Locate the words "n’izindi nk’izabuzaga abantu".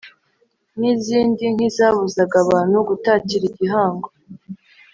0.79-2.77